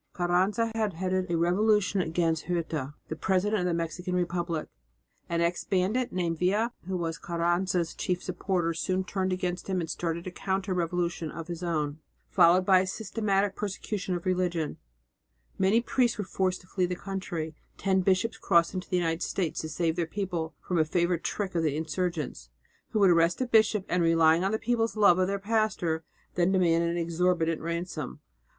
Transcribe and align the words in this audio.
Carranza 0.13 0.71
had 0.73 0.93
headed 0.93 1.29
a 1.29 1.37
revolution 1.37 2.01
against 2.01 2.45
Huerta, 2.45 2.95
the 3.09 3.15
president 3.15 3.59
of 3.59 3.65
the 3.67 3.73
Mexican 3.75 4.15
Republic, 4.15 4.67
An 5.29 5.41
ex 5.41 5.63
bandit 5.63 6.11
named 6.11 6.39
Villa, 6.39 6.73
who 6.87 6.97
was 6.97 7.19
Carranza's 7.19 7.93
chief 7.93 8.23
supporter, 8.23 8.73
soon 8.73 9.03
turned 9.03 9.31
against 9.31 9.67
him 9.67 9.79
and 9.79 9.87
started 9.87 10.25
a 10.25 10.31
counter 10.31 10.73
revolution 10.73 11.29
of 11.29 11.49
his 11.49 11.61
own, 11.61 11.99
followed 12.31 12.65
by 12.65 12.79
a 12.79 12.87
systematic 12.87 13.55
persecution 13.55 14.15
of 14.15 14.25
religion. 14.25 14.77
Many 15.59 15.81
priests 15.81 16.17
were 16.17 16.23
forced 16.23 16.61
to 16.61 16.67
flee 16.67 16.87
the 16.87 16.95
country, 16.95 17.53
ten 17.77 18.01
bishops 18.01 18.39
crossed 18.39 18.73
into 18.73 18.89
the 18.89 18.97
United 18.97 19.21
States 19.21 19.59
to 19.61 19.69
save 19.69 19.95
their 19.95 20.07
people 20.07 20.55
from 20.61 20.79
a 20.79 20.83
favourite 20.83 21.23
trick 21.23 21.53
of 21.53 21.61
the 21.61 21.77
insurgents, 21.77 22.49
who 22.89 22.97
would 23.01 23.11
arrest 23.11 23.39
a 23.39 23.45
bishop 23.45 23.85
and, 23.87 24.01
relying 24.01 24.43
on 24.43 24.51
the 24.51 24.57
people's 24.57 24.97
love 24.97 25.19
of 25.19 25.27
their 25.27 25.37
pastor, 25.37 26.03
then 26.33 26.51
demand 26.51 26.83
an 26.83 26.97
exorbitant 26.97 27.61
ransom. 27.61 28.19